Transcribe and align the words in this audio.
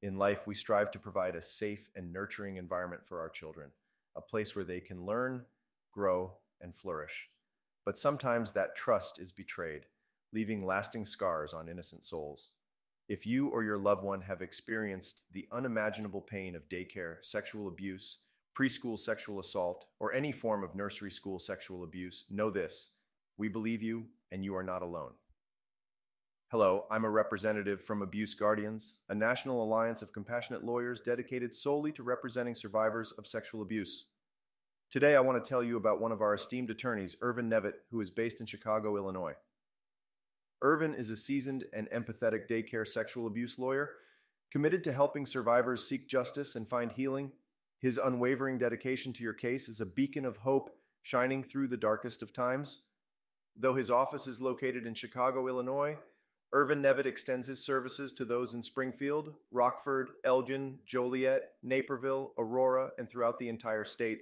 In 0.00 0.16
life, 0.16 0.46
we 0.46 0.54
strive 0.54 0.90
to 0.92 0.98
provide 0.98 1.34
a 1.34 1.42
safe 1.42 1.90
and 1.96 2.12
nurturing 2.12 2.56
environment 2.56 3.04
for 3.04 3.20
our 3.20 3.28
children, 3.28 3.70
a 4.16 4.20
place 4.20 4.54
where 4.54 4.64
they 4.64 4.80
can 4.80 5.04
learn, 5.04 5.44
grow, 5.92 6.34
and 6.60 6.74
flourish. 6.74 7.28
But 7.84 7.98
sometimes 7.98 8.52
that 8.52 8.76
trust 8.76 9.18
is 9.18 9.32
betrayed, 9.32 9.86
leaving 10.32 10.64
lasting 10.64 11.06
scars 11.06 11.52
on 11.52 11.68
innocent 11.68 12.04
souls. 12.04 12.50
If 13.08 13.26
you 13.26 13.48
or 13.48 13.64
your 13.64 13.78
loved 13.78 14.04
one 14.04 14.20
have 14.20 14.42
experienced 14.42 15.22
the 15.32 15.48
unimaginable 15.50 16.20
pain 16.20 16.54
of 16.54 16.68
daycare, 16.68 17.16
sexual 17.22 17.66
abuse, 17.66 18.18
preschool 18.56 18.98
sexual 18.98 19.40
assault, 19.40 19.86
or 19.98 20.12
any 20.12 20.30
form 20.30 20.62
of 20.62 20.74
nursery 20.74 21.10
school 21.10 21.38
sexual 21.38 21.84
abuse, 21.84 22.24
know 22.30 22.50
this 22.50 22.88
we 23.38 23.48
believe 23.48 23.82
you, 23.82 24.04
and 24.32 24.44
you 24.44 24.54
are 24.56 24.64
not 24.64 24.82
alone. 24.82 25.12
Hello, 26.50 26.86
I'm 26.90 27.04
a 27.04 27.10
representative 27.10 27.82
from 27.82 28.00
Abuse 28.00 28.32
Guardians, 28.32 29.00
a 29.10 29.14
national 29.14 29.62
alliance 29.62 30.00
of 30.00 30.14
compassionate 30.14 30.64
lawyers 30.64 30.98
dedicated 30.98 31.52
solely 31.52 31.92
to 31.92 32.02
representing 32.02 32.54
survivors 32.54 33.12
of 33.18 33.26
sexual 33.26 33.60
abuse. 33.60 34.06
Today, 34.90 35.14
I 35.14 35.20
want 35.20 35.44
to 35.44 35.46
tell 35.46 35.62
you 35.62 35.76
about 35.76 36.00
one 36.00 36.10
of 36.10 36.22
our 36.22 36.32
esteemed 36.32 36.70
attorneys, 36.70 37.16
Ervin 37.20 37.50
Nevitt, 37.50 37.74
who 37.90 38.00
is 38.00 38.08
based 38.08 38.40
in 38.40 38.46
Chicago, 38.46 38.96
Illinois. 38.96 39.34
Ervin 40.64 40.94
is 40.94 41.10
a 41.10 41.18
seasoned 41.18 41.64
and 41.74 41.86
empathetic 41.90 42.48
daycare 42.48 42.88
sexual 42.88 43.26
abuse 43.26 43.58
lawyer 43.58 43.90
committed 44.50 44.82
to 44.84 44.94
helping 44.94 45.26
survivors 45.26 45.86
seek 45.86 46.08
justice 46.08 46.56
and 46.56 46.66
find 46.66 46.92
healing. 46.92 47.30
His 47.78 48.00
unwavering 48.02 48.56
dedication 48.56 49.12
to 49.12 49.22
your 49.22 49.34
case 49.34 49.68
is 49.68 49.82
a 49.82 49.86
beacon 49.86 50.24
of 50.24 50.38
hope 50.38 50.70
shining 51.02 51.42
through 51.42 51.68
the 51.68 51.76
darkest 51.76 52.22
of 52.22 52.32
times. 52.32 52.80
Though 53.54 53.74
his 53.74 53.90
office 53.90 54.26
is 54.26 54.40
located 54.40 54.86
in 54.86 54.94
Chicago, 54.94 55.46
Illinois, 55.46 55.98
Ervin 56.54 56.80
Nevitt 56.80 57.06
extends 57.06 57.46
his 57.46 57.64
services 57.64 58.12
to 58.14 58.24
those 58.24 58.54
in 58.54 58.62
Springfield, 58.62 59.34
Rockford, 59.50 60.10
Elgin, 60.24 60.78
Joliet, 60.86 61.42
Naperville, 61.62 62.32
Aurora, 62.38 62.90
and 62.98 63.08
throughout 63.08 63.38
the 63.38 63.50
entire 63.50 63.84
state. 63.84 64.20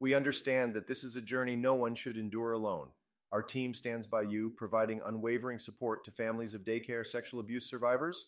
We 0.00 0.14
understand 0.14 0.74
that 0.74 0.86
this 0.86 1.04
is 1.04 1.16
a 1.16 1.20
journey 1.20 1.54
no 1.54 1.74
one 1.74 1.94
should 1.94 2.16
endure 2.16 2.52
alone. 2.52 2.88
Our 3.32 3.42
team 3.42 3.74
stands 3.74 4.06
by 4.06 4.22
you, 4.22 4.52
providing 4.56 5.02
unwavering 5.04 5.58
support 5.58 6.04
to 6.04 6.10
families 6.10 6.54
of 6.54 6.64
daycare 6.64 7.06
sexual 7.06 7.40
abuse 7.40 7.68
survivors. 7.68 8.26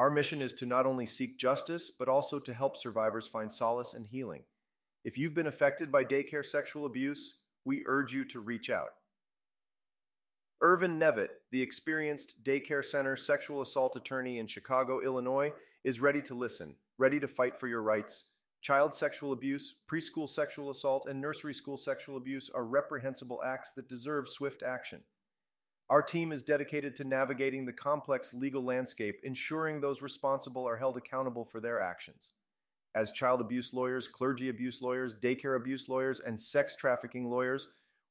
Our 0.00 0.10
mission 0.10 0.42
is 0.42 0.52
to 0.54 0.66
not 0.66 0.86
only 0.86 1.06
seek 1.06 1.38
justice, 1.38 1.92
but 1.96 2.08
also 2.08 2.40
to 2.40 2.54
help 2.54 2.76
survivors 2.76 3.28
find 3.28 3.52
solace 3.52 3.94
and 3.94 4.06
healing. 4.06 4.42
If 5.04 5.16
you've 5.16 5.34
been 5.34 5.46
affected 5.46 5.92
by 5.92 6.04
daycare 6.04 6.44
sexual 6.44 6.86
abuse, 6.86 7.36
we 7.64 7.84
urge 7.86 8.12
you 8.12 8.24
to 8.26 8.40
reach 8.40 8.68
out. 8.68 8.94
Ervin 10.64 10.96
Nevitt, 10.96 11.30
the 11.50 11.60
experienced 11.60 12.44
daycare 12.44 12.84
center 12.84 13.16
sexual 13.16 13.62
assault 13.62 13.96
attorney 13.96 14.38
in 14.38 14.46
Chicago, 14.46 15.00
Illinois, 15.00 15.52
is 15.82 16.00
ready 16.00 16.22
to 16.22 16.36
listen, 16.36 16.76
ready 16.98 17.18
to 17.18 17.26
fight 17.26 17.58
for 17.58 17.66
your 17.66 17.82
rights. 17.82 18.24
Child 18.60 18.94
sexual 18.94 19.32
abuse, 19.32 19.74
preschool 19.90 20.28
sexual 20.28 20.70
assault, 20.70 21.06
and 21.06 21.20
nursery 21.20 21.52
school 21.52 21.76
sexual 21.76 22.16
abuse 22.16 22.48
are 22.54 22.64
reprehensible 22.64 23.40
acts 23.44 23.72
that 23.72 23.88
deserve 23.88 24.28
swift 24.28 24.62
action. 24.62 25.00
Our 25.90 26.00
team 26.00 26.30
is 26.30 26.44
dedicated 26.44 26.94
to 26.94 27.04
navigating 27.04 27.66
the 27.66 27.72
complex 27.72 28.32
legal 28.32 28.64
landscape, 28.64 29.18
ensuring 29.24 29.80
those 29.80 30.00
responsible 30.00 30.64
are 30.68 30.76
held 30.76 30.96
accountable 30.96 31.44
for 31.44 31.58
their 31.58 31.80
actions. 31.80 32.28
As 32.94 33.10
child 33.10 33.40
abuse 33.40 33.72
lawyers, 33.72 34.06
clergy 34.06 34.48
abuse 34.48 34.80
lawyers, 34.80 35.16
daycare 35.16 35.56
abuse 35.56 35.88
lawyers, 35.88 36.20
and 36.20 36.38
sex 36.38 36.76
trafficking 36.76 37.28
lawyers, 37.28 37.66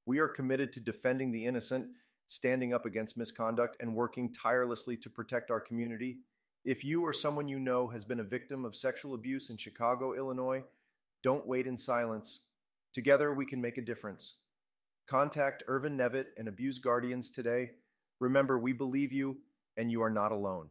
we 0.05 0.19
are 0.19 0.27
committed 0.27 0.73
to 0.73 0.81
defending 0.81 1.31
the 1.31 1.45
innocent 1.45 1.85
standing 2.31 2.73
up 2.73 2.85
against 2.85 3.17
misconduct, 3.17 3.75
and 3.81 3.93
working 3.93 4.31
tirelessly 4.31 4.95
to 4.95 5.09
protect 5.09 5.51
our 5.51 5.59
community. 5.59 6.19
If 6.63 6.81
you 6.81 7.03
or 7.03 7.11
someone 7.11 7.49
you 7.49 7.59
know 7.59 7.89
has 7.89 8.05
been 8.05 8.21
a 8.21 8.23
victim 8.23 8.63
of 8.63 8.73
sexual 8.73 9.15
abuse 9.15 9.49
in 9.49 9.57
Chicago, 9.57 10.13
Illinois, 10.13 10.63
don't 11.23 11.45
wait 11.45 11.67
in 11.67 11.75
silence. 11.75 12.39
Together, 12.93 13.33
we 13.33 13.45
can 13.45 13.59
make 13.59 13.77
a 13.77 13.81
difference. 13.81 14.35
Contact 15.09 15.63
Ervin 15.67 15.97
Nevitt 15.97 16.27
and 16.37 16.47
Abuse 16.47 16.79
Guardians 16.79 17.29
today. 17.29 17.71
Remember, 18.21 18.57
we 18.57 18.71
believe 18.71 19.11
you, 19.11 19.35
and 19.75 19.91
you 19.91 20.01
are 20.01 20.09
not 20.09 20.31
alone. 20.31 20.69